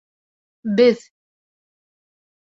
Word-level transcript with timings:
—Беҙ... 0.79 1.03